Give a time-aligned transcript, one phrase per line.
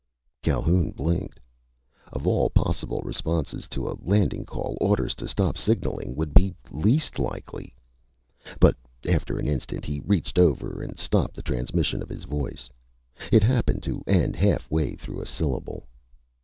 [0.41, 1.39] _"Calhoun blinked.
[2.11, 7.19] Of all possible responses to a landing call, orders to stop signaling would be least
[7.19, 7.75] likely.
[8.59, 8.75] But
[9.07, 12.67] after an instant he reached over and stopped the transmission of his voice.
[13.31, 15.87] It happened to end halfway through a syllable.